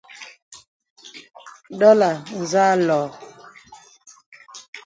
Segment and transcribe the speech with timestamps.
[1.73, 2.11] Ndɔ̌là
[2.49, 3.01] zà lɔ̄ɔ̄.